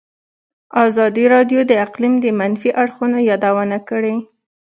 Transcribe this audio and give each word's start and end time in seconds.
ازادي 0.85 1.25
راډیو 1.33 1.59
د 1.67 1.71
اقلیم 1.85 2.13
د 2.21 2.25
منفي 2.39 2.69
اړخونو 2.81 3.17
یادونه 3.29 3.77
کړې. 3.89 4.15